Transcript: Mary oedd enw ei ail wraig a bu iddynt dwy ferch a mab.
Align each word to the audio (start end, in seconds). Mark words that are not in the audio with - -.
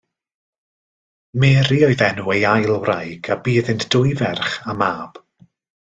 Mary 1.43 1.77
oedd 1.89 2.01
enw 2.07 2.31
ei 2.37 2.47
ail 2.53 2.73
wraig 2.85 3.29
a 3.35 3.39
bu 3.43 3.51
iddynt 3.63 3.89
dwy 3.93 4.19
ferch 4.23 4.53
a 4.71 4.79
mab. 4.81 5.25